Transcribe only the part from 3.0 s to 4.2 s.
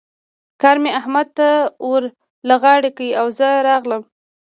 او زه راغلم.